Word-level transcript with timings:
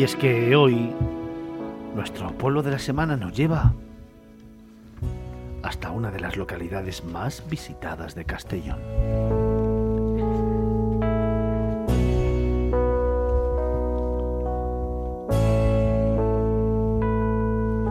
Y 0.00 0.02
es 0.02 0.16
que 0.16 0.56
hoy 0.56 0.94
nuestro 1.94 2.32
pueblo 2.32 2.62
de 2.62 2.70
la 2.70 2.78
semana 2.78 3.18
nos 3.18 3.36
lleva 3.36 3.74
hasta 5.62 5.90
una 5.90 6.10
de 6.10 6.20
las 6.20 6.38
localidades 6.38 7.04
más 7.04 7.44
visitadas 7.50 8.14
de 8.14 8.24
Castellón. 8.24 8.78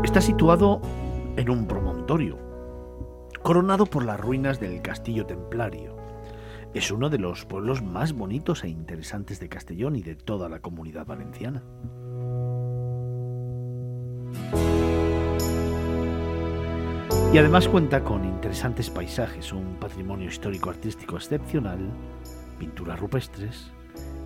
Está 0.03 0.19
situado 0.19 0.81
en 1.35 1.47
un 1.47 1.67
promontorio, 1.67 2.39
coronado 3.43 3.85
por 3.85 4.03
las 4.03 4.19
ruinas 4.19 4.59
del 4.59 4.81
castillo 4.81 5.27
templario. 5.27 5.95
Es 6.73 6.89
uno 6.89 7.11
de 7.11 7.19
los 7.19 7.45
pueblos 7.45 7.83
más 7.83 8.13
bonitos 8.13 8.63
e 8.63 8.69
interesantes 8.69 9.39
de 9.39 9.47
Castellón 9.47 9.95
y 9.95 10.01
de 10.01 10.15
toda 10.15 10.49
la 10.49 10.59
comunidad 10.59 11.05
valenciana. 11.05 11.61
Y 17.31 17.37
además 17.37 17.67
cuenta 17.67 18.03
con 18.03 18.25
interesantes 18.25 18.89
paisajes, 18.89 19.53
un 19.53 19.75
patrimonio 19.79 20.27
histórico-artístico 20.27 21.15
excepcional, 21.15 21.77
pinturas 22.57 22.99
rupestres 22.99 23.71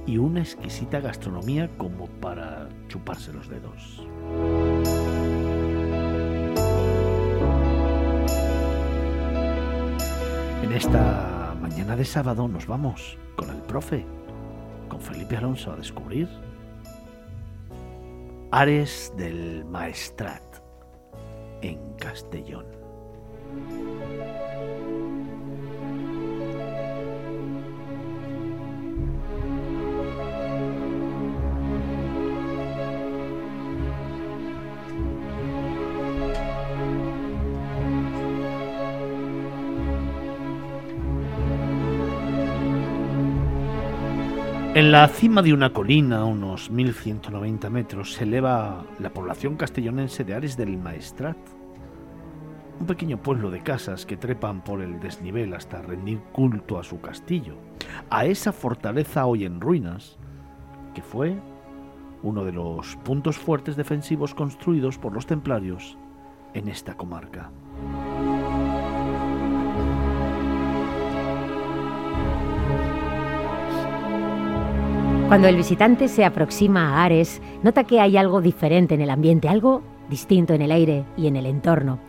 y 0.07 0.17
una 0.17 0.39
exquisita 0.39 1.01
gastronomía 1.01 1.69
como 1.77 2.07
para 2.07 2.69
chuparse 2.87 3.33
los 3.33 3.49
dedos. 3.49 4.07
En 10.63 10.71
esta 10.71 11.57
mañana 11.61 11.97
de 11.97 12.05
sábado 12.05 12.47
nos 12.47 12.67
vamos 12.67 13.17
con 13.35 13.49
el 13.49 13.61
profe, 13.63 14.05
con 14.87 15.01
Felipe 15.01 15.35
Alonso, 15.35 15.73
a 15.73 15.75
descubrir 15.75 16.29
Ares 18.51 19.11
del 19.17 19.65
Maestrat 19.65 20.41
en 21.61 21.79
Castellón. 21.97 22.82
En 44.75 44.91
la 44.91 45.07
cima 45.07 45.43
de 45.43 45.53
una 45.53 45.71
colina, 45.71 46.21
a 46.21 46.25
unos 46.25 46.71
1190 46.71 47.69
metros, 47.69 48.13
se 48.13 48.23
eleva 48.23 48.83
la 48.97 49.13
población 49.13 49.55
castellonense 49.55 50.23
de 50.23 50.33
Ares 50.33 50.57
del 50.57 50.77
Maestrat 50.79 51.37
un 52.83 52.87
pequeño 52.87 53.17
pueblo 53.17 53.49
de 53.49 53.63
casas 53.63 54.05
que 54.05 54.17
trepan 54.17 54.61
por 54.61 54.81
el 54.81 54.99
desnivel 54.99 55.53
hasta 55.53 55.81
rendir 55.81 56.19
culto 56.33 56.77
a 56.77 56.83
su 56.83 56.99
castillo, 56.99 57.55
a 58.09 58.25
esa 58.25 58.51
fortaleza 58.51 59.25
hoy 59.25 59.45
en 59.45 59.61
ruinas, 59.61 60.17
que 60.93 61.01
fue 61.01 61.37
uno 62.23 62.43
de 62.43 62.51
los 62.51 62.97
puntos 62.97 63.37
fuertes 63.37 63.77
defensivos 63.77 64.35
construidos 64.35 64.97
por 64.97 65.13
los 65.13 65.25
templarios 65.25 65.97
en 66.53 66.67
esta 66.67 66.95
comarca. 66.95 67.51
Cuando 75.29 75.47
el 75.47 75.55
visitante 75.55 76.09
se 76.09 76.25
aproxima 76.25 76.89
a 76.89 77.05
Ares, 77.05 77.41
nota 77.63 77.85
que 77.85 78.01
hay 78.01 78.17
algo 78.17 78.41
diferente 78.41 78.93
en 78.93 78.99
el 78.99 79.09
ambiente, 79.09 79.47
algo 79.47 79.83
distinto 80.09 80.53
en 80.53 80.61
el 80.61 80.71
aire 80.73 81.05
y 81.15 81.27
en 81.27 81.37
el 81.37 81.45
entorno. 81.45 81.99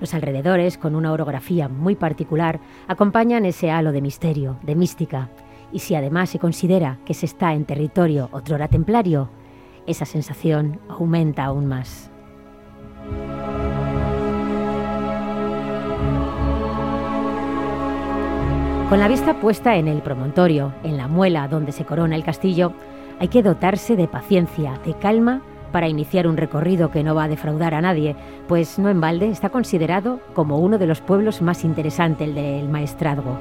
Los 0.00 0.12
alrededores, 0.14 0.76
con 0.76 0.94
una 0.94 1.12
orografía 1.12 1.68
muy 1.68 1.96
particular, 1.96 2.60
acompañan 2.86 3.46
ese 3.46 3.70
halo 3.70 3.92
de 3.92 4.02
misterio, 4.02 4.58
de 4.62 4.74
mística. 4.74 5.30
Y 5.72 5.78
si 5.78 5.94
además 5.94 6.30
se 6.30 6.38
considera 6.38 6.98
que 7.04 7.14
se 7.14 7.26
está 7.26 7.54
en 7.54 7.64
territorio 7.64 8.28
otrora 8.32 8.68
templario, 8.68 9.30
esa 9.86 10.04
sensación 10.04 10.80
aumenta 10.88 11.44
aún 11.44 11.66
más. 11.66 12.10
Con 18.88 19.00
la 19.00 19.08
vista 19.08 19.40
puesta 19.40 19.76
en 19.76 19.88
el 19.88 20.00
promontorio, 20.02 20.72
en 20.84 20.96
la 20.96 21.08
muela 21.08 21.48
donde 21.48 21.72
se 21.72 21.84
corona 21.84 22.14
el 22.14 22.22
castillo, 22.22 22.72
hay 23.18 23.28
que 23.28 23.42
dotarse 23.42 23.96
de 23.96 24.06
paciencia, 24.06 24.78
de 24.84 24.94
calma 24.94 25.42
para 25.76 25.88
iniciar 25.88 26.26
un 26.26 26.38
recorrido 26.38 26.90
que 26.90 27.04
no 27.04 27.14
va 27.14 27.24
a 27.24 27.28
defraudar 27.28 27.74
a 27.74 27.82
nadie, 27.82 28.16
pues 28.48 28.78
no 28.78 28.88
en 28.88 28.98
balde 28.98 29.28
está 29.28 29.50
considerado 29.50 30.20
como 30.32 30.58
uno 30.58 30.78
de 30.78 30.86
los 30.86 31.02
pueblos 31.02 31.42
más 31.42 31.64
interesantes 31.64 32.34
del 32.34 32.66
maestrazgo. 32.70 33.38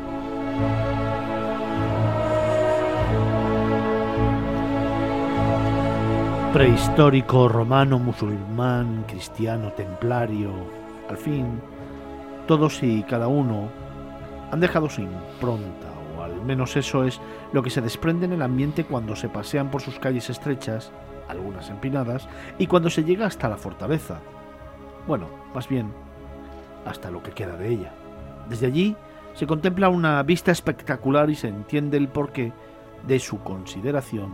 Prehistórico, 6.52 7.48
romano, 7.48 8.00
musulmán, 8.00 9.06
cristiano, 9.08 9.72
templario, 9.72 10.52
al 11.10 11.16
fin, 11.16 11.62
todos 12.48 12.84
y 12.84 13.04
cada 13.04 13.30
uno 13.30 13.70
han 14.52 14.60
dejado 14.60 14.90
su 14.90 15.00
impronta, 15.00 15.88
o 16.18 16.22
al 16.22 16.42
menos 16.42 16.76
eso 16.76 17.06
es 17.06 17.22
lo 17.54 17.64
que 17.64 17.70
se 17.70 17.80
desprende 17.80 18.26
en 18.26 18.34
el 18.34 18.42
ambiente 18.42 18.84
cuando 18.84 19.16
se 19.16 19.30
pasean 19.30 19.72
por 19.72 19.82
sus 19.82 20.00
calles 20.00 20.30
estrechas 20.30 20.92
algunas 21.28 21.70
empinadas, 21.70 22.28
y 22.58 22.68
cuando 22.68 22.90
se 22.90 23.04
llega 23.04 23.26
hasta 23.26 23.50
la 23.50 23.58
fortaleza. 23.58 24.20
Bueno, 25.08 25.28
más 25.54 25.68
bien, 25.68 25.92
hasta 26.86 27.12
lo 27.12 27.22
que 27.22 27.32
queda 27.32 27.56
de 27.58 27.70
ella. 27.70 27.92
Desde 28.50 28.68
allí 28.68 28.96
se 29.34 29.48
contempla 29.48 29.90
una 29.90 30.22
vista 30.24 30.52
espectacular 30.52 31.30
y 31.30 31.36
se 31.36 31.48
entiende 31.48 31.98
el 31.98 32.08
porqué 32.08 32.54
de 33.06 33.20
su 33.20 33.40
consideración 33.40 34.34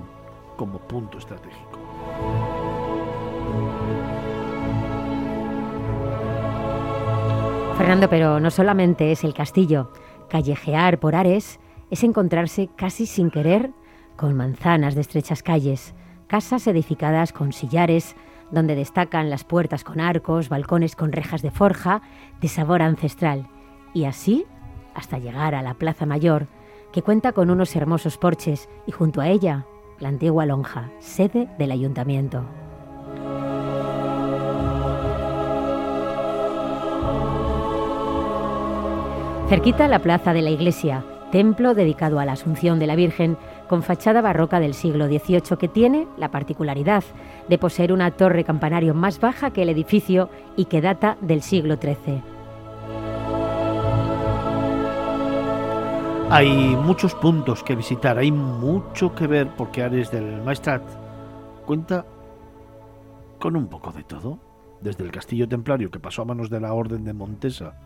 como 0.57 0.79
punto 0.79 1.17
estratégico. 1.17 1.79
Fernando, 7.77 8.09
pero 8.09 8.39
no 8.39 8.51
solamente 8.51 9.11
es 9.11 9.23
el 9.23 9.33
castillo. 9.33 9.91
Callejear 10.29 10.99
por 10.99 11.15
Ares 11.15 11.59
es 11.89 12.03
encontrarse 12.03 12.69
casi 12.75 13.07
sin 13.07 13.31
querer 13.31 13.71
con 14.15 14.35
manzanas 14.35 14.93
de 14.93 15.01
estrechas 15.01 15.41
calles, 15.41 15.95
casas 16.31 16.65
edificadas 16.65 17.33
con 17.33 17.51
sillares, 17.51 18.15
donde 18.51 18.73
destacan 18.73 19.29
las 19.29 19.43
puertas 19.43 19.83
con 19.83 19.99
arcos, 19.99 20.47
balcones 20.47 20.95
con 20.95 21.11
rejas 21.11 21.41
de 21.41 21.51
forja, 21.51 22.03
de 22.39 22.47
sabor 22.47 22.81
ancestral, 22.81 23.49
y 23.93 24.05
así 24.05 24.45
hasta 24.95 25.19
llegar 25.19 25.55
a 25.55 25.61
la 25.61 25.73
Plaza 25.73 26.05
Mayor, 26.05 26.47
que 26.93 27.01
cuenta 27.01 27.33
con 27.33 27.49
unos 27.49 27.75
hermosos 27.75 28.17
porches 28.17 28.69
y 28.87 28.93
junto 28.93 29.19
a 29.19 29.27
ella 29.27 29.65
la 29.99 30.07
antigua 30.07 30.45
lonja, 30.45 30.89
sede 30.99 31.49
del 31.59 31.73
ayuntamiento. 31.73 32.45
Cerquita 39.49 39.89
la 39.89 39.99
plaza 39.99 40.31
de 40.31 40.43
la 40.43 40.49
iglesia, 40.49 41.03
templo 41.33 41.73
dedicado 41.73 42.21
a 42.21 42.25
la 42.25 42.33
Asunción 42.33 42.79
de 42.79 42.87
la 42.87 42.95
Virgen, 42.95 43.37
con 43.71 43.83
fachada 43.83 44.19
barroca 44.19 44.59
del 44.59 44.73
siglo 44.73 45.07
XVIII 45.07 45.55
que 45.57 45.69
tiene 45.69 46.05
la 46.17 46.29
particularidad 46.29 47.05
de 47.47 47.57
poseer 47.57 47.93
una 47.93 48.11
torre 48.11 48.43
campanario 48.43 48.93
más 48.93 49.21
baja 49.21 49.51
que 49.51 49.61
el 49.61 49.69
edificio 49.69 50.29
y 50.57 50.65
que 50.65 50.81
data 50.81 51.17
del 51.21 51.41
siglo 51.41 51.77
XIII. 51.77 52.21
Hay 56.29 56.75
muchos 56.83 57.15
puntos 57.15 57.63
que 57.63 57.77
visitar, 57.77 58.17
hay 58.17 58.33
mucho 58.33 59.15
que 59.15 59.25
ver 59.25 59.47
porque 59.55 59.83
Ares 59.83 60.11
del 60.11 60.41
Maestrat 60.41 60.83
cuenta 61.65 62.05
con 63.39 63.55
un 63.55 63.69
poco 63.69 63.93
de 63.93 64.03
todo, 64.03 64.37
desde 64.81 65.05
el 65.05 65.11
castillo 65.11 65.47
templario 65.47 65.89
que 65.89 65.99
pasó 66.01 66.23
a 66.23 66.25
manos 66.25 66.49
de 66.49 66.59
la 66.59 66.73
Orden 66.73 67.05
de 67.05 67.13
Montesa 67.13 67.77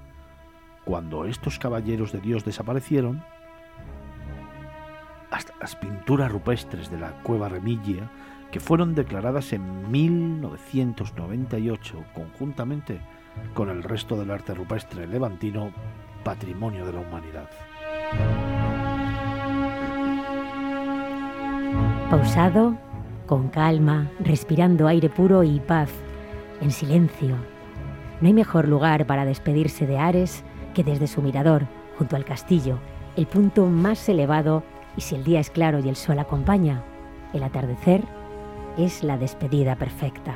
cuando 0.83 1.25
estos 1.25 1.59
caballeros 1.59 2.11
de 2.11 2.21
Dios 2.21 2.43
desaparecieron, 2.43 3.23
hasta 5.31 5.53
las 5.59 5.75
pinturas 5.75 6.31
rupestres 6.31 6.91
de 6.91 6.99
la 6.99 7.11
cueva 7.23 7.49
Remilla, 7.49 8.11
que 8.51 8.59
fueron 8.59 8.93
declaradas 8.95 9.53
en 9.53 9.91
1998 9.91 12.05
conjuntamente 12.13 13.01
con 13.53 13.69
el 13.69 13.83
resto 13.83 14.17
del 14.17 14.31
arte 14.31 14.53
rupestre 14.53 15.07
levantino 15.07 15.71
Patrimonio 16.23 16.85
de 16.85 16.93
la 16.93 17.01
Humanidad. 17.01 17.49
Pausado, 22.09 22.77
con 23.25 23.49
calma, 23.49 24.09
respirando 24.19 24.87
aire 24.87 25.09
puro 25.09 25.43
y 25.43 25.59
paz, 25.59 25.89
en 26.61 26.71
silencio. 26.71 27.35
No 28.21 28.27
hay 28.27 28.33
mejor 28.33 28.67
lugar 28.67 29.05
para 29.05 29.25
despedirse 29.25 29.85
de 29.85 29.97
Ares 29.97 30.43
que 30.73 30.83
desde 30.83 31.07
su 31.07 31.21
mirador, 31.21 31.67
junto 31.97 32.15
al 32.15 32.25
castillo, 32.25 32.79
el 33.15 33.27
punto 33.27 33.65
más 33.65 34.07
elevado 34.07 34.63
y 34.97 35.01
si 35.01 35.15
el 35.15 35.23
día 35.23 35.39
es 35.39 35.49
claro 35.49 35.79
y 35.79 35.89
el 35.89 35.95
sol 35.95 36.19
acompaña, 36.19 36.83
el 37.33 37.43
atardecer 37.43 38.03
es 38.77 39.03
la 39.03 39.17
despedida 39.17 39.75
perfecta. 39.75 40.35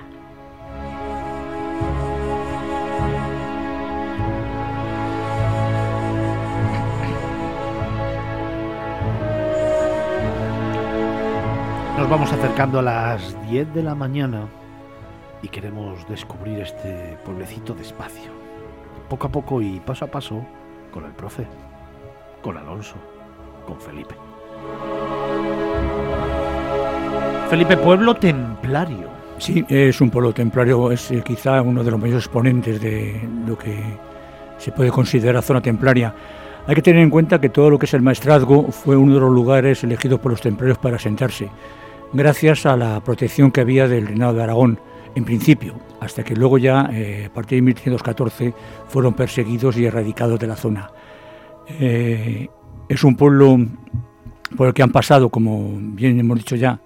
Nos 11.97 12.09
vamos 12.09 12.31
acercando 12.31 12.79
a 12.79 12.81
las 12.81 13.49
10 13.49 13.73
de 13.73 13.83
la 13.83 13.93
mañana 13.93 14.47
y 15.41 15.49
queremos 15.49 16.07
descubrir 16.07 16.59
este 16.59 17.17
pueblecito 17.25 17.73
despacio, 17.73 18.31
poco 19.09 19.27
a 19.27 19.31
poco 19.31 19.61
y 19.61 19.79
paso 19.81 20.05
a 20.05 20.07
paso, 20.07 20.45
con 20.93 21.05
el 21.05 21.11
profe, 21.11 21.45
con 22.41 22.57
Alonso, 22.57 22.95
con 23.67 23.79
Felipe. 23.79 24.28
Felipe, 27.49 27.77
pueblo 27.77 28.15
templario. 28.15 29.09
Sí, 29.39 29.65
es 29.69 29.99
un 30.01 30.11
pueblo 30.11 30.33
templario, 30.33 30.91
es 30.91 31.09
eh, 31.09 31.23
quizá 31.25 31.61
uno 31.61 31.83
de 31.83 31.89
los 31.89 31.99
mayores 31.99 32.25
exponentes 32.25 32.79
de 32.79 33.27
lo 33.47 33.57
que 33.57 33.75
se 34.59 34.71
puede 34.71 34.91
considerar 34.91 35.41
zona 35.41 35.61
templaria. 35.61 36.13
Hay 36.67 36.75
que 36.75 36.81
tener 36.81 37.01
en 37.01 37.09
cuenta 37.09 37.41
que 37.41 37.49
todo 37.49 37.71
lo 37.71 37.79
que 37.79 37.87
es 37.87 37.93
el 37.95 38.01
maestrazgo 38.01 38.71
fue 38.71 38.95
uno 38.95 39.15
de 39.15 39.21
los 39.21 39.31
lugares 39.31 39.83
elegidos 39.83 40.19
por 40.19 40.31
los 40.31 40.41
templarios 40.41 40.77
para 40.77 40.97
asentarse, 40.97 41.49
gracias 42.13 42.65
a 42.65 42.77
la 42.77 42.99
protección 43.03 43.51
que 43.51 43.61
había 43.61 43.87
del 43.87 44.07
reinado 44.07 44.33
de 44.33 44.43
Aragón, 44.43 44.79
en 45.15 45.25
principio, 45.25 45.73
hasta 45.99 46.23
que 46.23 46.35
luego 46.35 46.57
ya, 46.57 46.89
eh, 46.93 47.25
a 47.29 47.33
partir 47.33 47.57
de 47.57 47.61
1314, 47.63 48.53
fueron 48.87 49.13
perseguidos 49.13 49.77
y 49.77 49.85
erradicados 49.85 50.39
de 50.39 50.47
la 50.47 50.55
zona. 50.55 50.91
Eh, 51.67 52.47
es 52.87 53.03
un 53.03 53.15
pueblo 53.15 53.57
por 54.55 54.67
el 54.67 54.73
que 54.73 54.83
han 54.83 54.91
pasado, 54.91 55.29
como 55.29 55.77
bien 55.77 56.19
hemos 56.19 56.37
dicho 56.37 56.55
ya, 56.55 56.79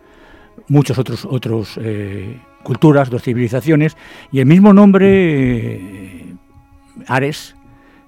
muchas 0.67 0.97
otros, 0.97 1.25
otros 1.25 1.79
eh, 1.81 2.39
culturas, 2.63 3.09
dos 3.09 3.23
civilizaciones, 3.23 3.97
y 4.31 4.39
el 4.39 4.45
mismo 4.45 4.73
nombre, 4.73 5.75
eh, 5.75 6.35
Ares, 7.07 7.55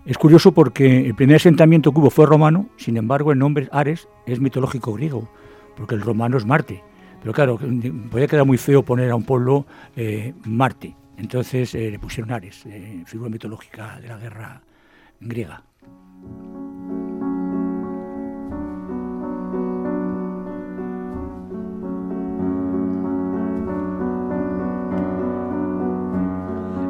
es 0.05 0.17
curioso 0.17 0.53
porque 0.53 1.07
el 1.07 1.15
primer 1.15 1.37
asentamiento 1.37 1.91
que 1.91 1.99
hubo 1.99 2.09
fue 2.09 2.25
romano, 2.25 2.69
sin 2.77 2.97
embargo 2.97 3.31
el 3.31 3.39
nombre 3.39 3.67
Ares 3.71 4.07
es 4.25 4.39
mitológico 4.39 4.93
griego, 4.93 5.29
porque 5.75 5.95
el 5.95 6.01
romano 6.01 6.37
es 6.37 6.45
Marte. 6.45 6.83
Pero 7.21 7.33
claro, 7.33 7.57
podría 7.57 8.27
quedar 8.27 8.45
muy 8.45 8.59
feo 8.59 8.83
poner 8.83 9.09
a 9.09 9.15
un 9.15 9.23
pueblo 9.23 9.65
eh, 9.95 10.33
Marte. 10.45 10.95
Entonces 11.17 11.73
le 11.73 11.97
pusieron 11.97 12.31
Ares, 12.31 12.65
figura 13.05 13.29
mitológica 13.31 13.99
de 13.99 14.09
la 14.09 14.17
guerra 14.17 14.61
griega. 15.19 15.63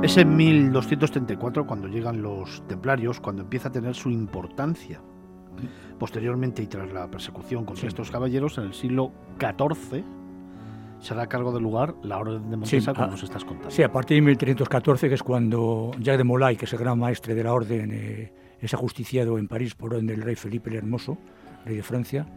Es 0.06 0.18
en 0.18 0.36
1234 0.36 1.66
cuando 1.66 1.88
llegan 1.88 2.22
los 2.22 2.62
templarios, 2.68 3.20
cuando 3.20 3.42
empieza 3.42 3.70
a 3.70 3.72
tener 3.72 3.96
su 3.96 4.12
importancia. 4.12 5.02
Posteriormente 5.98 6.62
y 6.62 6.68
tras 6.68 6.94
la 6.94 7.10
persecución 7.10 7.66
contra 7.66 7.88
estos 7.88 8.12
caballeros, 8.12 8.60
en 8.60 8.66
el 8.66 8.76
siglo 8.76 9.12
XIV 9.40 10.04
se 11.00 11.14
hará 11.16 11.26
cargo 11.26 11.52
del 11.52 11.64
lugar 11.64 11.96
la 12.04 12.20
Orden 12.20 12.52
de 12.52 12.56
Montesa, 12.56 12.94
como 12.94 13.08
nos 13.08 13.24
estás 13.24 13.44
contando. 13.44 13.72
Sí, 13.72 13.82
a 13.82 13.92
partir 13.92 14.18
de 14.18 14.22
1314, 14.22 15.10
que 15.10 15.16
es 15.16 15.24
cuando 15.24 15.90
Jacques 15.94 16.20
de 16.20 16.24
Molay, 16.24 16.56
que 16.56 16.66
es 16.66 16.74
el 16.74 16.80
gran 16.80 17.00
maestre 17.00 17.34
de 17.34 17.44
la 17.44 17.52
Orden, 17.52 17.90
eh, 17.92 18.32
es 18.62 18.74
ajusticiado 18.76 19.40
en 19.40 19.48
París 19.48 19.74
por 19.74 19.96
orden 19.96 20.06
del 20.06 20.22
rey 20.22 20.36
Felipe 20.36 20.70
el 20.70 20.76
Hermoso, 20.76 21.18
rey 21.66 21.78
de 21.78 21.84
Francia, 21.84 22.28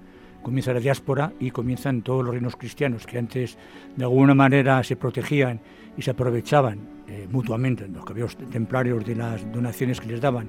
comienza 0.42 0.72
la 0.72 0.80
diáspora 0.80 1.34
y 1.38 1.50
comienzan 1.50 2.00
todos 2.00 2.24
los 2.24 2.32
reinos 2.32 2.56
cristianos 2.56 3.06
que 3.06 3.18
antes 3.18 3.58
de 3.94 4.04
alguna 4.04 4.34
manera 4.34 4.82
se 4.84 4.96
protegían 4.96 5.60
y 5.98 6.00
se 6.00 6.12
aprovechaban 6.12 6.97
eh, 7.08 7.26
mutuamente 7.30 7.88
los 7.88 8.04
caballeros 8.04 8.36
templarios 8.36 9.04
de 9.04 9.14
las 9.14 9.50
donaciones 9.50 10.00
que 10.00 10.08
les 10.08 10.20
daban 10.20 10.48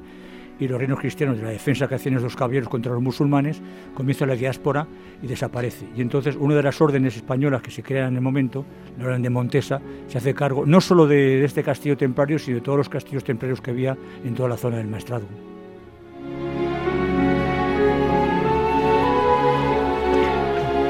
y 0.59 0.67
los 0.67 0.77
reinos 0.77 0.99
cristianos 0.99 1.37
de 1.37 1.43
la 1.43 1.51
defensa 1.51 1.87
que 1.87 1.95
hacían 1.95 2.15
los 2.15 2.35
caballeros 2.35 2.67
contra 2.67 2.91
los 2.91 3.01
musulmanes, 3.01 3.61
comienza 3.93 4.25
la 4.25 4.35
diáspora 4.35 4.85
y 5.21 5.27
desaparece. 5.27 5.87
Y 5.95 6.01
entonces 6.01 6.35
una 6.37 6.55
de 6.55 6.63
las 6.63 6.81
órdenes 6.81 7.15
españolas 7.15 7.61
que 7.61 7.71
se 7.71 7.81
crean 7.81 8.09
en 8.09 8.15
el 8.17 8.21
momento, 8.21 8.65
la 8.97 9.05
orden 9.05 9.21
de 9.21 9.29
Montesa, 9.29 9.81
se 10.07 10.17
hace 10.17 10.33
cargo 10.33 10.65
no 10.65 10.81
solo 10.81 11.07
de, 11.07 11.15
de 11.39 11.45
este 11.45 11.63
castillo 11.63 11.95
templario, 11.95 12.37
sino 12.37 12.57
de 12.57 12.61
todos 12.61 12.77
los 12.77 12.89
castillos 12.89 13.23
templarios 13.23 13.61
que 13.61 13.71
había 13.71 13.97
en 14.25 14.35
toda 14.35 14.49
la 14.49 14.57
zona 14.57 14.77
del 14.77 14.87
Maestrazgo. 14.87 15.29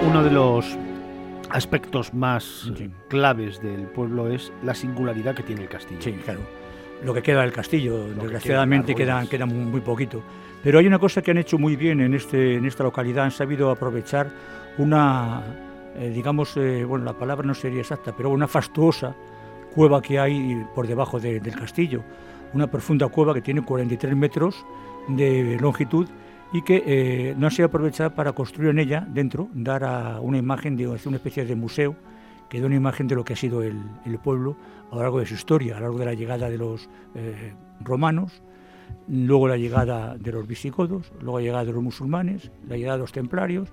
Uno 0.10 0.24
de 0.24 0.31
los 0.31 0.77
aspectos 1.49 2.13
más 2.13 2.71
claves 3.07 3.61
del 3.61 3.83
pueblo 3.87 4.29
es 4.29 4.51
la 4.63 4.75
singularidad 4.75 5.35
que 5.35 5.43
tiene 5.43 5.63
el 5.63 5.69
castillo. 5.69 6.01
Sí, 6.01 6.13
claro. 6.23 6.41
Lo 7.03 7.13
que 7.13 7.21
queda 7.21 7.41
del 7.41 7.53
castillo, 7.53 8.07
desgraciadamente 8.13 8.93
queda, 8.93 9.25
queda, 9.25 9.45
muy, 9.45 9.81
poquito. 9.81 10.21
Pero 10.63 10.79
hay 10.79 10.87
una 10.87 10.99
cosa 10.99 11.21
que 11.21 11.31
han 11.31 11.37
hecho 11.37 11.57
muy 11.57 11.75
bien 11.75 12.01
en, 12.01 12.13
este, 12.13 12.55
en 12.55 12.65
esta 12.65 12.83
localidad, 12.83 13.23
han 13.23 13.31
sabido 13.31 13.71
aprovechar 13.71 14.29
una, 14.77 15.41
eh, 15.95 16.11
digamos, 16.13 16.57
eh, 16.57 16.83
bueno, 16.83 17.05
la 17.05 17.13
palabra 17.13 17.47
no 17.47 17.53
sería 17.53 17.79
exacta, 17.79 18.13
pero 18.15 18.29
una 18.29 18.47
fastuosa 18.47 19.15
cueva 19.73 20.01
que 20.01 20.19
hay 20.19 20.65
por 20.75 20.87
debajo 20.87 21.19
del 21.19 21.55
castillo. 21.55 22.03
Una 22.53 22.67
profunda 22.67 23.07
cueva 23.07 23.33
que 23.33 23.41
tiene 23.41 23.61
43 23.61 24.15
metros 24.15 24.65
de 25.07 25.57
longitud 25.59 26.07
y 26.51 26.61
que 26.63 26.83
eh, 26.85 27.35
no 27.37 27.49
se 27.51 27.63
aprovechado 27.63 28.15
para 28.15 28.33
construir 28.33 28.69
en 28.71 28.79
ella, 28.79 29.07
dentro, 29.07 29.49
dar 29.53 29.83
a 29.83 30.19
una 30.19 30.37
imagen, 30.37 30.75
de 30.75 30.87
una 30.87 31.17
especie 31.17 31.45
de 31.45 31.55
museo, 31.55 31.95
que 32.49 32.59
da 32.59 32.65
una 32.65 32.75
imagen 32.75 33.07
de 33.07 33.15
lo 33.15 33.23
que 33.23 33.33
ha 33.33 33.35
sido 33.35 33.61
el, 33.61 33.79
pueblo 34.23 34.57
a 34.91 34.95
lo 34.95 35.01
largo 35.01 35.19
de 35.19 35.27
su 35.27 35.35
historia, 35.35 35.77
a 35.77 35.79
lo 35.79 35.85
largo 35.85 35.99
de 35.99 36.05
la 36.05 36.13
llegada 36.15 36.49
de 36.49 36.57
los 36.57 36.89
eh, 37.13 37.53
romanos, 37.81 38.41
luego 39.07 39.47
la 39.47 39.57
llegada 39.57 40.18
de 40.18 40.31
los 40.31 40.47
visigodos, 40.47 41.11
luego 41.21 41.37
la 41.37 41.45
llegada 41.45 41.65
de 41.65 41.73
los 41.73 41.83
musulmanes, 41.83 42.51
la 42.68 42.75
llegada 42.75 42.97
de 42.97 43.01
los 43.01 43.11
templarios, 43.11 43.69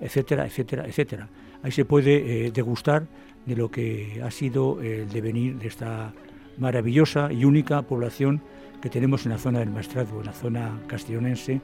etcétera, 0.00 0.46
etcétera, 0.46 0.86
etcétera. 0.86 1.28
Ahí 1.62 1.70
se 1.70 1.84
puede 1.84 2.46
eh, 2.46 2.50
degustar 2.50 3.06
de 3.44 3.56
lo 3.56 3.70
que 3.70 4.22
ha 4.24 4.30
sido 4.30 4.80
el 4.80 5.10
devenir 5.10 5.58
de 5.58 5.68
esta 5.68 6.14
maravillosa 6.56 7.30
y 7.30 7.44
única 7.44 7.82
población 7.82 8.40
que 8.80 8.88
tenemos 8.88 9.26
en 9.26 9.32
la 9.32 9.38
zona 9.38 9.60
del 9.60 9.70
Maestrazgo, 9.70 10.20
en 10.20 10.26
la 10.26 10.32
zona 10.32 10.80
castellonense, 10.86 11.60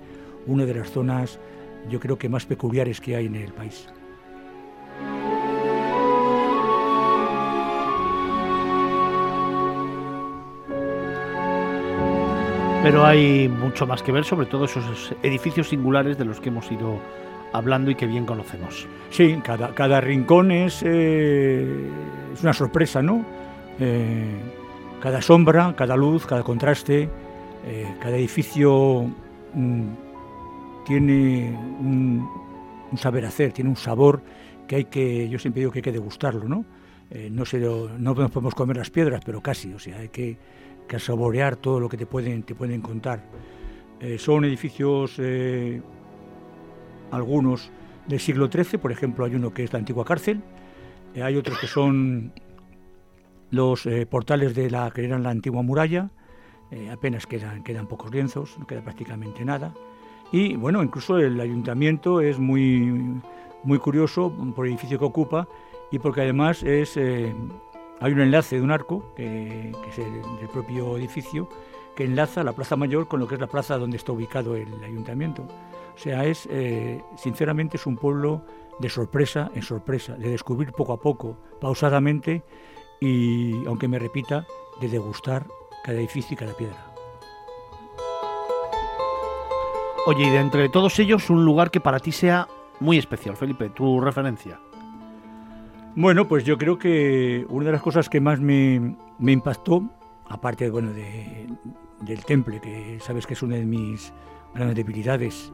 una 0.47 0.65
de 0.65 0.75
las 0.75 0.91
zonas 0.91 1.39
yo 1.89 2.01
creo 2.01 2.19
que 2.19 2.29
más 2.29 2.47
peculiares 2.47 3.01
que 3.01 3.17
hay 3.17 3.27
en 3.27 3.37
el 3.37 3.53
país. 3.53 3.89
Pero 12.83 13.05
hay 13.05 13.47
mucho 13.49 13.87
más 13.87 14.03
que 14.03 14.11
ver, 14.11 14.25
sobre 14.25 14.47
todo 14.47 14.65
esos 14.65 15.15
edificios 15.23 15.69
singulares 15.69 16.17
de 16.17 16.25
los 16.25 16.41
que 16.41 16.49
hemos 16.49 16.71
ido 16.73 16.99
hablando 17.53 17.91
y 17.91 17.95
que 17.95 18.07
bien 18.07 18.25
conocemos. 18.25 18.87
Sí, 19.11 19.39
cada, 19.45 19.75
cada 19.75 20.01
rincón 20.01 20.51
es, 20.51 20.83
eh, 20.83 21.91
es 22.33 22.43
una 22.43 22.55
sorpresa, 22.55 23.03
¿no? 23.03 23.23
Eh, 23.79 24.35
cada 25.03 25.21
sombra, 25.21 25.75
cada 25.77 25.95
luz, 25.95 26.25
cada 26.25 26.43
contraste, 26.43 27.11
eh, 27.67 27.95
cada 28.01 28.17
edificio 28.17 29.11
mm, 29.53 29.89
tiene 30.85 31.51
un, 31.81 32.29
saber 32.97 33.25
hacer, 33.25 33.53
tiene 33.53 33.71
un 33.71 33.77
sabor 33.77 34.23
que 34.67 34.77
hay 34.77 34.85
que, 34.85 35.29
yo 35.29 35.39
siempre 35.39 35.61
digo 35.61 35.73
que 35.73 35.79
hay 35.79 35.83
que 35.83 35.93
degustarlo, 35.93 36.49
¿no? 36.49 36.65
Eh, 37.11 37.29
no, 37.31 37.45
se 37.45 37.59
no 37.59 38.15
podemos 38.15 38.55
comer 38.55 38.77
las 38.77 38.91
piedras, 38.91 39.23
pero 39.25 39.43
casi, 39.43 39.73
o 39.73 39.79
sea, 39.79 39.99
hay 39.99 40.09
que, 40.09 40.39
saborear 40.99 41.55
todo 41.57 41.79
lo 41.79 41.89
que 41.89 41.97
te 41.97 42.07
pueden, 42.07 42.43
te 42.43 42.55
pueden 42.55 42.81
contar. 42.81 43.25
Eh, 44.01 44.19
son 44.19 44.45
edificios, 44.45 45.17
eh, 45.19 45.81
algunos 47.11 47.71
del 48.07 48.19
siglo 48.19 48.49
XIII, 48.51 48.79
por 48.79 48.91
ejemplo, 48.91 49.25
hay 49.25 49.35
uno 49.35 49.53
que 49.53 49.65
es 49.65 49.73
la 49.73 49.79
antigua 49.79 50.05
cárcel, 50.05 50.41
hay 51.21 51.37
otros 51.37 51.59
que 51.59 51.67
son 51.67 52.33
los 53.51 53.89
portales 54.09 54.55
de 54.55 54.71
la 54.71 54.91
que 54.93 55.05
eran 55.05 55.25
la 55.25 55.31
antigua 55.31 55.63
muralla, 55.63 56.11
apenas 56.93 57.27
quedan, 57.27 57.65
quedan 57.65 57.89
pocos 57.89 58.13
lienzos, 58.13 58.57
no 58.59 58.67
queda 58.67 58.83
prácticamente 58.83 59.45
nada. 59.45 59.75
Y 60.33 60.57
bueno, 60.57 60.83
incluso 60.83 61.19
el 61.19 61.41
ayuntamiento 61.41 62.21
es 62.21 62.39
muy, 62.39 63.21
muy 63.65 63.79
curioso 63.79 64.33
por 64.55 64.67
el 64.67 64.73
edificio 64.73 64.99
que 64.99 65.05
ocupa 65.05 65.49
y 65.91 65.99
porque 65.99 66.23
además 66.23 66.63
es, 66.63 66.97
eh, 66.97 67.35
hay 68.01 68.13
un 68.13 68.21
enlace 68.21 68.57
de 68.57 68.63
un 68.63 68.71
arco, 68.71 69.13
que, 69.17 69.73
es 69.89 69.99
el, 69.99 70.23
del 70.39 70.49
propio 70.53 70.97
edificio, 70.97 71.49
que 71.97 72.05
enlaza 72.05 72.45
la 72.45 72.53
Plaza 72.53 72.77
Mayor 72.77 73.09
con 73.09 73.21
lo 73.21 73.27
que 73.27 73.35
es 73.35 73.41
la 73.41 73.49
plaza 73.49 73.77
donde 73.77 73.97
está 73.97 74.13
ubicado 74.13 74.55
el 74.55 74.73
ayuntamiento. 74.85 75.43
O 75.95 75.99
sea, 75.99 76.25
es, 76.25 76.49
eh, 76.51 77.03
sinceramente 77.17 77.77
es 77.77 77.87
un 77.87 77.97
pueblo 77.97 78.43
de 78.79 78.89
sorpresa 78.89 79.51
en 79.55 79.63
sorpresa, 79.63 80.15
de 80.15 80.31
descubrir 80.31 80.73
poco 80.73 80.93
a 80.93 81.01
poco, 81.01 81.37
pausadamente 81.61 82.43
y, 83.01 83.67
aunque 83.67 83.89
me 83.89 83.99
repita, 83.99 84.47
de 84.81 84.89
degustar 84.89 85.47
cada 85.85 85.99
edificio 85.99 86.35
y 86.35 86.37
cada 86.37 86.55
piedra. 86.55 86.90
Oye, 90.07 90.26
y 90.26 90.30
de 90.30 90.38
entre 90.38 90.69
todos 90.71 90.99
ellos, 90.99 91.28
un 91.28 91.45
lugar 91.45 91.71
que 91.71 91.78
para 91.78 91.99
ti 91.99 92.11
sea 92.11 92.49
muy 92.80 92.97
especial, 92.97 93.37
Felipe, 93.37 93.69
tu 93.69 94.00
referencia. 94.00 94.59
Bueno, 95.95 96.26
pues 96.26 96.45
yo 96.45 96.57
creo 96.57 96.78
que 96.78 97.45
una 97.50 97.66
de 97.66 97.73
las 97.73 97.83
cosas 97.83 98.09
que 98.09 98.19
más 98.19 98.40
me, 98.40 98.97
impactó, 99.21 99.85
aparte 100.28 100.71
bueno, 100.71 100.95
de, 100.95 101.49
del 102.00 102.25
temple, 102.25 102.61
que 102.62 102.99
sabes 103.00 103.26
que 103.26 103.35
es 103.35 103.42
una 103.42 103.57
de 103.57 103.66
mis 103.66 104.14
grandes 104.54 104.76
debilidades, 104.76 105.52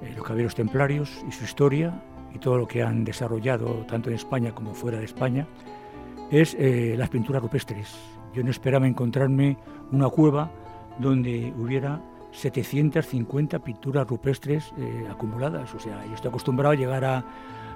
eh, 0.00 0.14
los 0.16 0.24
caballeros 0.24 0.54
templarios 0.54 1.22
y 1.28 1.32
su 1.32 1.44
historia 1.44 2.02
y 2.34 2.38
todo 2.38 2.56
lo 2.56 2.66
que 2.66 2.82
han 2.82 3.04
desarrollado 3.04 3.84
tanto 3.86 4.08
en 4.08 4.16
España 4.16 4.54
como 4.54 4.72
fuera 4.72 4.98
de 4.98 5.04
España, 5.04 5.46
es 6.30 6.56
eh, 6.58 6.94
las 6.96 7.10
pinturas 7.10 7.42
rupestres. 7.42 7.94
Yo 8.32 8.42
no 8.42 8.50
esperaba 8.50 8.86
encontrarme 8.86 9.58
una 9.90 10.08
cueva 10.08 10.50
donde 10.98 11.52
hubiera 11.58 12.00
750 12.32 13.58
pinturas 13.60 14.06
rupestres 14.06 14.72
eh, 14.78 15.06
acumuladas. 15.10 15.74
O 15.74 15.78
sea, 15.78 16.04
yo 16.06 16.14
estoy 16.14 16.30
acostumbrado 16.30 16.72
a 16.72 16.76
llegar 16.76 17.04
a... 17.04 17.24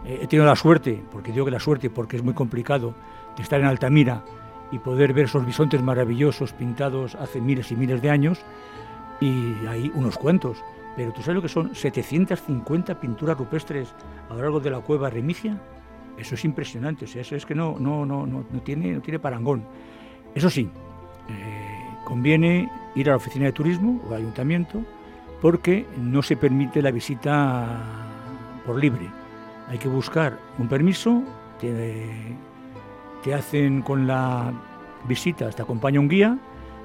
Eh, 0.05 0.21
he 0.23 0.27
tenido 0.27 0.47
la 0.47 0.57
suerte, 0.57 1.03
porque 1.11 1.33
digo 1.33 1.45
que 1.45 1.51
la 1.51 1.61
suerte, 1.61 1.91
porque 1.91 2.17
es 2.17 2.23
muy 2.23 2.35
complicado, 2.35 2.95
de 3.37 3.43
estar 3.43 3.61
en 3.61 3.67
Altamira 3.67 4.25
y 4.73 4.79
poder 4.79 5.13
ver 5.13 5.27
esos 5.27 5.47
bisontes 5.47 5.83
maravillosos 5.83 6.53
pintados 6.53 7.15
hace 7.15 7.41
miles 7.41 7.71
y 7.71 7.77
miles 7.77 8.03
de 8.03 8.11
años, 8.11 8.41
y 9.21 9.55
hay 9.67 9.91
unos 9.95 10.19
cuantos. 10.19 10.63
Pero 10.97 11.13
tú 11.13 11.21
sabes 11.21 11.37
lo 11.37 11.43
que 11.43 11.49
son 11.49 11.75
750 11.75 12.99
pinturas 12.99 13.37
rupestres 13.37 13.95
a 14.31 14.35
lo 14.35 14.43
largo 14.43 14.61
de 14.61 14.71
la 14.71 14.81
cueva 14.81 15.11
Remigia. 15.11 15.61
Eso 16.19 16.35
es 16.35 16.45
impresionante, 16.47 17.05
o 17.05 17.09
sea, 17.09 17.21
eso 17.21 17.37
es 17.37 17.45
que 17.45 17.55
no, 17.55 17.77
no, 17.79 18.07
no, 18.07 18.27
no, 18.27 18.45
tiene, 18.65 18.93
no 18.93 19.03
tiene 19.03 19.19
parangón. 19.19 19.65
Eso 20.35 20.49
sí, 20.49 20.71
eh, 21.29 21.81
conviene 22.05 22.71
ir 22.97 23.09
a 23.09 23.12
la 23.12 23.17
oficina 23.17 23.45
de 23.45 23.53
turismo 23.53 24.00
o 24.05 24.09
al 24.09 24.23
ayuntamiento 24.23 24.83
porque 25.41 25.87
no 25.99 26.23
se 26.23 26.37
permite 26.37 26.83
la 26.83 26.91
visita 26.91 27.67
por 28.65 28.81
libre. 28.81 29.09
Hay 29.69 29.79
que 29.79 29.88
buscar 29.88 30.38
un 30.59 30.67
permiso, 30.69 31.23
te, 31.61 33.35
hacen 33.35 33.83
con 33.83 34.07
la 34.07 34.53
visita, 35.07 35.50
te 35.50 35.62
acompaña 35.62 36.00
un 36.00 36.09
guía 36.09 36.38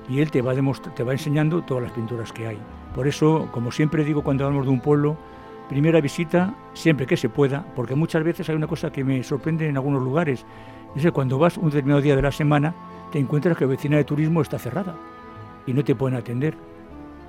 y 0.10 0.20
él 0.20 0.32
te 0.32 0.42
va, 0.42 0.54
te 0.96 1.04
va 1.04 1.12
enseñando 1.14 1.62
todas 1.62 1.84
las 1.84 1.92
pinturas 1.94 2.32
que 2.34 2.48
hay. 2.48 2.58
Por 2.94 3.08
eso, 3.08 3.48
como 3.52 3.72
siempre 3.72 4.04
digo 4.04 4.22
cuando 4.24 4.46
hablamos 4.46 4.66
de 4.66 4.72
un 4.72 4.82
pueblo, 4.82 5.16
primera 5.70 6.02
visita 6.02 6.54
siempre 6.74 7.06
que 7.06 7.16
se 7.16 7.30
pueda, 7.30 7.66
porque 7.76 7.96
muchas 7.96 8.24
veces 8.24 8.50
hay 8.50 8.56
una 8.56 8.68
cosa 8.68 8.92
que 8.92 9.04
me 9.04 9.24
sorprende 9.24 9.70
en 9.70 9.78
algunos 9.78 10.04
lugares, 10.04 10.46
es 10.96 11.04
que 11.04 11.12
cuando 11.12 11.38
vas 11.38 11.58
un 11.58 11.70
determinado 11.70 12.02
día 12.02 12.18
de 12.18 12.22
la 12.24 12.32
semana, 12.32 12.74
te 13.12 13.20
encuentras 13.20 13.56
que 13.56 13.66
la 13.66 13.72
oficina 13.72 13.98
de 13.98 14.04
turismo 14.04 14.42
está 14.42 14.60
cerrada 14.60 14.96
y 15.66 15.74
no 15.74 15.84
te 15.84 15.96
pueden 15.96 16.18
atender. 16.18 16.56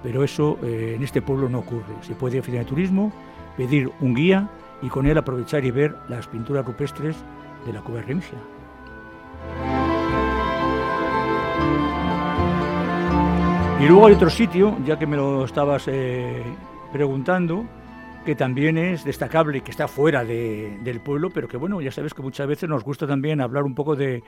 Pero 0.02 0.24
eso 0.24 0.58
eh, 0.62 0.94
en 0.96 1.02
este 1.02 1.22
pueblo 1.22 1.48
no 1.48 1.60
ocurre. 1.60 1.94
Se 2.02 2.14
puede 2.14 2.38
ir 2.38 2.42
a 2.42 2.58
de 2.58 2.64
turismo, 2.64 3.12
pedir 3.56 3.90
un 4.00 4.14
guía 4.14 4.48
y 4.82 4.88
con 4.88 5.06
él 5.06 5.16
aprovechar 5.16 5.64
y 5.64 5.70
ver 5.70 5.94
las 6.08 6.26
pinturas 6.26 6.66
rupestres 6.66 7.16
de 7.66 7.72
la 7.72 7.80
Cueva 7.80 8.02
Remigia. 8.02 8.38
Y 13.80 13.86
luego 13.86 14.06
hay 14.06 14.14
otro 14.14 14.30
sitio, 14.30 14.76
ya 14.84 14.96
que 14.96 15.06
me 15.06 15.16
lo 15.16 15.44
estabas 15.44 15.88
eh, 15.88 16.44
preguntando, 16.92 17.64
que 18.24 18.36
también 18.36 18.78
es 18.78 19.04
destacable 19.04 19.58
y 19.58 19.60
que 19.62 19.70
está 19.70 19.88
fuera 19.88 20.24
del 20.24 21.00
pueblo, 21.00 21.30
pero 21.30 21.48
que 21.48 21.56
bueno, 21.56 21.80
ya 21.80 21.90
sabes 21.90 22.14
que 22.14 22.22
muchas 22.22 22.46
veces 22.46 22.68
nos 22.68 22.84
gusta 22.84 23.06
también 23.06 23.40
hablar 23.40 23.64
un 23.64 23.74
poco 23.74 23.96
de, 23.96 24.22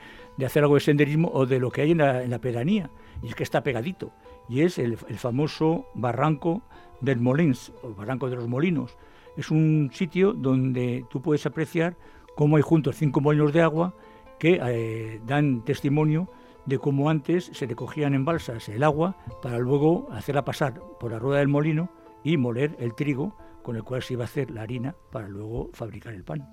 hacer 0.45 0.63
algo 0.63 0.75
de 0.75 0.81
senderismo 0.81 1.29
o 1.33 1.45
de 1.45 1.59
lo 1.59 1.71
que 1.71 1.81
hay 1.81 1.91
en 1.91 1.99
la, 1.99 2.39
pedanía, 2.39 2.89
y 3.21 3.27
es 3.27 3.35
que 3.35 3.43
está 3.43 3.63
pegadito, 3.63 4.11
y 4.49 4.61
es 4.61 4.77
el, 4.77 4.97
famoso 4.97 5.85
barranco 5.93 6.61
del 6.99 7.19
Molins, 7.19 7.71
o 7.83 7.93
barranco 7.93 8.29
de 8.29 8.35
los 8.35 8.47
Molinos. 8.47 8.97
Es 9.37 9.51
un 9.51 9.89
sitio 9.93 10.33
donde 10.33 11.05
tú 11.09 11.21
puedes 11.21 11.45
apreciar 11.45 11.95
cómo 12.35 12.57
hay 12.57 12.63
juntos 12.63 12.95
cinco 12.97 13.21
molinos 13.21 13.53
de 13.53 13.61
agua 13.61 13.93
que 14.39 14.59
eh, 14.61 15.21
dan 15.25 15.63
testimonio 15.63 16.29
de 16.65 16.79
cómo 16.79 17.09
antes 17.09 17.51
se 17.53 17.65
recogían 17.65 18.13
en 18.13 18.25
balsas 18.25 18.69
el 18.69 18.83
agua 18.83 19.17
para 19.41 19.59
luego 19.59 20.07
hacerla 20.11 20.45
pasar 20.45 20.81
por 20.99 21.11
la 21.11 21.19
rueda 21.19 21.39
del 21.39 21.47
molino 21.47 21.89
y 22.23 22.37
moler 22.37 22.75
el 22.79 22.95
trigo 22.95 23.35
con 23.65 23.75
el 23.75 23.83
cual 23.83 24.03
se 24.03 24.13
iba 24.13 24.23
a 24.23 24.25
hacer 24.25 24.51
la 24.51 24.61
harina 24.61 24.93
para 25.11 25.27
luego 25.27 25.71
fabricar 25.73 26.13
el 26.13 26.23
pan. 26.23 26.47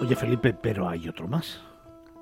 Oye 0.00 0.16
Felipe, 0.16 0.54
pero 0.54 0.88
hay 0.88 1.08
otro 1.08 1.28
más. 1.28 1.62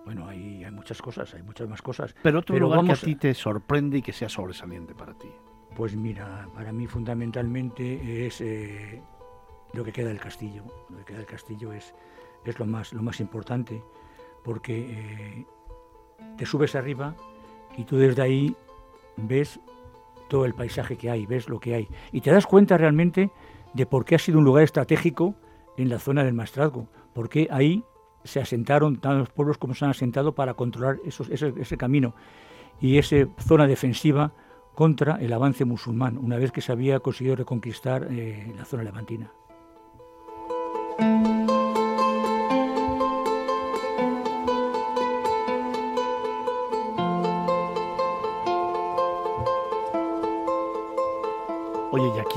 Bueno, 0.04 0.28
hay, 0.28 0.62
hay 0.62 0.70
muchas 0.70 1.00
cosas, 1.00 1.32
hay 1.32 1.42
muchas 1.42 1.70
más 1.70 1.80
cosas. 1.80 2.14
Pero 2.22 2.40
otro 2.40 2.58
lugar 2.58 2.84
que 2.84 2.92
a 2.92 2.96
ti 2.96 3.14
te 3.14 3.32
sorprende 3.32 3.96
y 3.96 4.02
que 4.02 4.12
sea 4.12 4.28
sobresaliente 4.28 4.94
para 4.94 5.14
ti. 5.14 5.30
Pues 5.74 5.96
mira, 5.96 6.50
para 6.54 6.72
mí 6.72 6.86
fundamentalmente 6.86 8.26
es 8.26 8.42
eh, 8.42 9.02
lo 9.72 9.82
que 9.82 9.92
queda 9.92 10.08
del 10.08 10.20
castillo. 10.20 10.64
Lo 10.90 10.98
que 10.98 11.04
queda 11.04 11.16
del 11.16 11.26
castillo 11.26 11.72
es, 11.72 11.94
es 12.44 12.58
lo, 12.58 12.66
más, 12.66 12.92
lo 12.92 13.02
más 13.02 13.20
importante, 13.20 13.82
porque 14.44 15.38
eh, 15.38 15.46
te 16.36 16.44
subes 16.44 16.74
arriba 16.74 17.16
y 17.76 17.84
tú 17.84 17.96
desde 17.96 18.22
ahí 18.22 18.56
ves 19.16 19.60
todo 20.28 20.44
el 20.44 20.54
paisaje 20.54 20.96
que 20.96 21.10
hay, 21.10 21.26
ves 21.26 21.48
lo 21.48 21.58
que 21.60 21.74
hay. 21.74 21.88
Y 22.12 22.20
te 22.20 22.30
das 22.30 22.46
cuenta 22.46 22.78
realmente 22.78 23.30
de 23.74 23.86
por 23.86 24.04
qué 24.04 24.14
ha 24.14 24.18
sido 24.18 24.38
un 24.38 24.44
lugar 24.44 24.64
estratégico 24.64 25.34
en 25.76 25.88
la 25.88 25.98
zona 25.98 26.24
del 26.24 26.34
Maestrazgo, 26.34 26.88
porque 27.14 27.48
ahí 27.50 27.84
se 28.24 28.40
asentaron 28.40 28.96
tantos 28.96 29.30
pueblos 29.30 29.58
como 29.58 29.74
se 29.74 29.84
han 29.84 29.90
asentado 29.92 30.34
para 30.34 30.54
controlar 30.54 30.98
ese, 31.04 31.76
camino 31.76 32.14
y 32.80 32.98
esa 32.98 33.16
zona 33.38 33.66
defensiva 33.66 34.32
contra 34.74 35.16
el 35.16 35.32
avance 35.32 35.64
musulmán, 35.64 36.18
una 36.18 36.36
vez 36.36 36.52
que 36.52 36.60
se 36.60 36.72
había 36.72 37.00
conseguido 37.00 37.36
reconquistar 37.36 38.08
eh, 38.10 38.52
la 38.56 38.64
zona 38.64 38.84
levantina. 38.84 39.32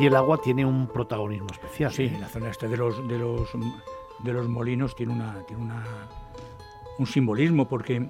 Aquí 0.04 0.08
el 0.08 0.16
agua 0.18 0.38
tiene 0.38 0.66
un 0.66 0.88
protagonismo 0.88 1.48
especial. 1.52 1.92
Sí, 1.92 2.10
la 2.20 2.28
zona 2.28 2.50
este 2.50 2.68
de 2.68 2.76
los, 2.76 3.08
de 3.08 3.18
los, 3.18 3.50
de 4.20 4.34
los 4.34 4.50
molinos 4.50 4.96
tiene, 4.96 5.14
una, 5.14 5.42
tiene 5.48 5.64
una, 5.64 5.82
un 7.00 7.08
simbolismo 7.08 7.70
porque 7.70 8.10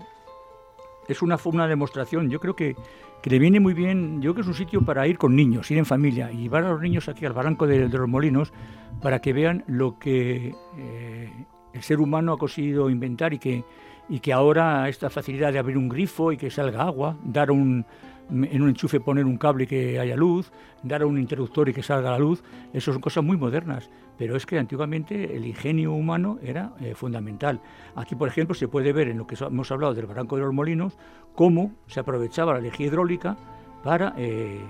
es 1.07 1.21
una, 1.21 1.37
una 1.45 1.67
demostración. 1.67 2.31
Yo 2.31 2.39
creo 2.39 2.55
que, 2.55 2.75
que, 3.21 3.29
le 3.29 3.37
viene 3.37 3.59
muy 3.59 3.75
bien, 3.75 4.21
yo 4.23 4.33
creo 4.33 4.35
que 4.35 4.41
es 4.41 4.47
un 4.47 4.55
sitio 4.55 4.81
para 4.81 5.05
ir 5.05 5.19
con 5.19 5.35
niños, 5.35 5.69
ir 5.69 5.77
en 5.77 5.85
familia 5.85 6.31
y 6.31 6.37
llevar 6.37 6.63
a 6.63 6.69
los 6.69 6.81
niños 6.81 7.07
aquí 7.09 7.25
al 7.25 7.33
barranco 7.33 7.67
de, 7.67 7.87
los 7.87 8.09
molinos 8.09 8.51
para 8.99 9.19
que 9.19 9.31
vean 9.31 9.63
lo 9.67 9.99
que 9.99 10.55
eh, 10.77 11.45
el 11.73 11.83
ser 11.83 11.99
humano 11.99 12.33
ha 12.33 12.37
conseguido 12.37 12.89
inventar 12.89 13.33
y 13.35 13.37
que, 13.37 13.63
y 14.09 14.19
que 14.19 14.33
ahora 14.33 14.89
esta 14.89 15.11
facilidad 15.11 15.53
de 15.53 15.59
abrir 15.59 15.77
un 15.77 15.89
grifo 15.89 16.31
y 16.31 16.37
que 16.37 16.49
salga 16.49 16.81
agua, 16.81 17.15
dar 17.23 17.51
un, 17.51 17.85
en 18.29 18.61
un 18.61 18.69
enchufe 18.69 18.99
poner 18.99 19.25
un 19.25 19.37
cable 19.37 19.65
y 19.65 19.67
que 19.67 19.99
haya 19.99 20.15
luz, 20.15 20.51
dar 20.81 21.01
a 21.01 21.05
un 21.05 21.17
interruptor 21.17 21.69
y 21.69 21.73
que 21.73 21.83
salga 21.83 22.11
la 22.11 22.19
luz, 22.19 22.43
eso 22.73 22.91
son 22.91 23.01
cosas 23.01 23.23
muy 23.23 23.37
modernas, 23.37 23.89
pero 24.17 24.35
es 24.35 24.45
que 24.45 24.57
antiguamente 24.57 25.35
el 25.35 25.45
ingenio 25.45 25.93
humano 25.93 26.39
era 26.41 26.73
eh, 26.79 26.95
fundamental. 26.95 27.61
Aquí, 27.95 28.15
por 28.15 28.27
ejemplo, 28.27 28.55
se 28.55 28.67
puede 28.67 28.93
ver 28.93 29.09
en 29.09 29.17
lo 29.17 29.27
que 29.27 29.35
hemos 29.43 29.71
hablado 29.71 29.93
del 29.93 30.05
Barranco 30.05 30.35
de 30.35 30.43
los 30.43 30.53
Molinos, 30.53 30.97
cómo 31.35 31.71
se 31.87 31.99
aprovechaba 31.99 32.53
la 32.53 32.59
energía 32.59 32.87
hidráulica 32.87 33.37
para 33.83 34.13
eh, 34.17 34.61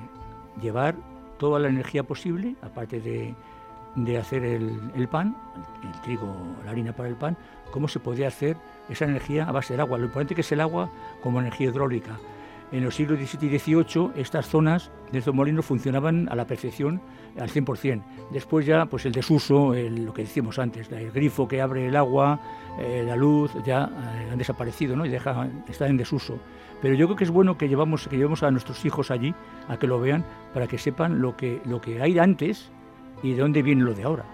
llevar 0.62 0.96
toda 1.38 1.60
la 1.60 1.68
energía 1.68 2.04
posible, 2.04 2.56
aparte 2.62 3.00
de, 3.00 3.36
hacer 4.18 4.44
el, 4.44 5.08
pan, 5.08 5.36
el, 5.84 6.02
trigo, 6.02 6.36
la 6.66 6.72
harina 6.72 6.94
para 6.94 7.10
el 7.10 7.16
pan, 7.16 7.38
cómo 7.72 7.88
se 7.88 8.00
podía 8.00 8.28
hacer 8.28 8.58
esa 8.90 9.06
energía 9.06 9.46
a 9.46 9.52
base 9.52 9.74
del 9.74 9.82
agua. 9.82 9.98
Lo 9.98 10.06
importante 10.06 10.36
que 10.36 10.42
es 10.42 10.52
el 10.52 10.62
agua 10.62 10.90
como 11.22 11.40
energía 11.40 11.70
hidráulica 11.70 12.18
en 12.74 12.84
los 12.84 12.96
siglos 12.96 13.20
XVII 13.20 13.56
y 13.56 13.60
XVIII 13.60 14.12
estas 14.16 14.48
zonas 14.48 14.92
de 15.12 15.20
estos 15.20 15.34
molinos 15.34 15.64
funcionaban 15.64 16.28
a 16.30 16.36
la 16.36 16.48
perfección, 16.48 17.00
al 17.40 17.50
100%. 17.50 18.02
Después 18.32 18.66
ya 18.66 18.88
pues 18.88 19.06
el 19.06 19.12
desuso, 19.12 19.74
lo 19.76 20.14
que 20.14 20.24
decíamos 20.24 20.58
antes, 20.58 20.92
el 20.92 21.12
grifo 21.12 21.48
que 21.48 21.62
abre 21.62 21.88
el 21.88 21.96
agua, 21.96 22.40
eh, 22.80 23.04
la 23.06 23.16
luz, 23.16 23.52
ya 23.64 23.84
eh, 23.84 24.30
han 24.32 24.40
desaparecido 24.40 24.96
¿no? 24.96 25.06
y 25.06 25.14
están 25.14 25.90
en 25.90 25.98
desuso. 25.98 26.40
Pero 26.82 26.96
yo 26.96 27.06
creo 27.06 27.16
que 27.16 27.24
es 27.26 27.30
bueno 27.30 27.60
que 27.60 27.70
llevamos, 27.70 28.08
que 28.08 28.18
llevemos 28.18 28.42
a 28.42 28.50
nuestros 28.50 28.84
hijos 28.86 29.12
allí, 29.12 29.36
a 29.70 29.78
que 29.78 29.86
lo 29.86 30.00
vean, 30.00 30.26
para 30.52 30.66
que 30.66 30.80
sepan 30.80 31.22
lo 31.22 31.38
que, 31.38 31.62
lo 31.66 31.80
que 31.80 32.02
hay 32.02 32.18
antes 32.18 32.72
y 33.22 33.34
de 33.34 33.42
dónde 33.42 33.62
viene 33.62 33.84
lo 33.84 33.94
de 33.94 34.04
ahora. 34.04 34.26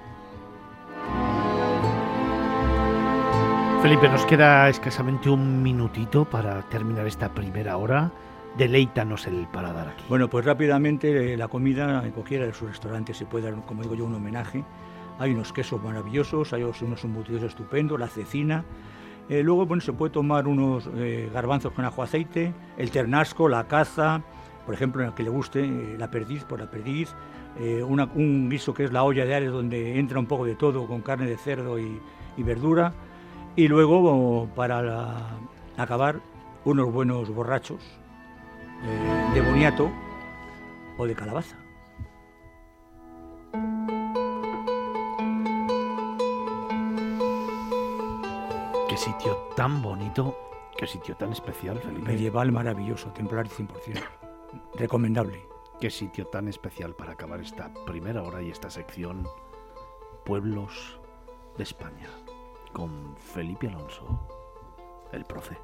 Felipe, 3.81 4.09
nos 4.09 4.25
queda 4.25 4.69
escasamente 4.69 5.29
un 5.29 5.61
minutito 5.61 6.25
para 6.25 6.61
terminar 6.69 7.05
esta 7.05 7.33
primera 7.33 7.77
hora 7.77 8.11
deleítanos 8.59 9.25
el 9.25 9.47
paladar 9.47 9.87
aquí. 9.87 10.03
Bueno, 10.07 10.29
pues 10.29 10.45
rápidamente 10.45 11.33
eh, 11.33 11.37
la 11.37 11.47
comida 11.47 12.05
en 12.05 12.11
cualquiera 12.11 12.45
de 12.45 12.53
sus 12.53 12.69
restaurantes 12.69 13.17
se 13.17 13.25
puede 13.25 13.49
dar, 13.49 13.59
como 13.65 13.81
digo 13.81 13.95
yo, 13.95 14.05
un 14.05 14.13
homenaje. 14.13 14.63
Hay 15.17 15.31
unos 15.31 15.51
quesos 15.51 15.81
maravillosos, 15.81 16.53
hay 16.53 16.63
unos 16.63 17.03
embutidos 17.03 17.41
estupendos, 17.41 17.99
la 17.99 18.07
cecina. 18.07 18.63
Eh, 19.29 19.43
luego, 19.43 19.65
bueno, 19.65 19.81
se 19.81 19.93
puede 19.93 20.11
tomar 20.11 20.47
unos 20.47 20.89
eh, 20.95 21.29
garbanzos 21.33 21.73
con 21.73 21.85
ajo 21.85 22.03
aceite, 22.03 22.53
el 22.77 22.91
ternasco, 22.91 23.49
la 23.49 23.67
caza, 23.67 24.23
por 24.65 24.75
ejemplo, 24.75 25.01
en 25.01 25.07
el 25.07 25.13
que 25.15 25.23
le 25.23 25.29
guste, 25.29 25.63
eh, 25.63 25.95
la 25.97 26.11
perdiz 26.11 26.43
por 26.43 26.59
la 26.59 26.69
perdiz, 26.69 27.15
eh, 27.59 27.81
un 27.81 28.49
guiso 28.49 28.73
que 28.73 28.83
es 28.83 28.91
la 28.91 29.03
olla 29.03 29.25
de 29.25 29.33
Ares 29.33 29.51
donde 29.51 29.97
entra 29.97 30.19
un 30.19 30.27
poco 30.27 30.45
de 30.45 30.53
todo 30.53 30.85
con 30.85 31.01
carne 31.01 31.25
de 31.25 31.37
cerdo 31.37 31.79
y, 31.79 31.99
verdura, 32.37 32.93
y 33.55 33.67
luego 33.67 34.47
para 34.55 35.39
acabar 35.75 36.21
unos 36.65 36.93
buenos 36.93 37.29
borrachos 37.29 37.81
eh, 38.83 39.31
de 39.33 39.41
boniato 39.41 39.91
o 40.97 41.05
de 41.05 41.15
calabaza. 41.15 41.57
Qué 48.87 48.97
sitio 48.97 49.35
tan 49.55 49.81
bonito, 49.81 50.35
qué 50.77 50.87
sitio 50.87 51.15
tan 51.15 51.31
especial, 51.31 51.79
Felipe. 51.79 52.11
Medieval 52.11 52.51
maravilloso, 52.51 53.11
templario 53.11 53.51
100%. 53.51 54.01
Recomendable. 54.75 55.47
Qué 55.79 55.89
sitio 55.89 56.27
tan 56.27 56.49
especial 56.49 56.93
para 56.93 57.13
acabar 57.13 57.39
esta 57.39 57.73
primera 57.85 58.21
hora 58.23 58.41
y 58.41 58.49
esta 58.49 58.69
sección 58.69 59.25
Pueblos 60.25 60.99
de 61.57 61.63
España 61.63 62.09
con 62.73 63.15
Felipe 63.17 63.67
Alonso, 63.67 64.27
el 65.11 65.23
profe. 65.25 65.57